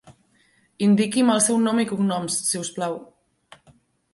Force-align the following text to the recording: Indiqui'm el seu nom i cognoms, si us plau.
Indiqui'm 0.85 1.29
el 1.33 1.43
seu 1.47 1.59
nom 1.65 1.81
i 1.83 1.87
cognoms, 1.91 2.39
si 2.49 2.63
us 2.63 2.73
plau. 2.79 2.99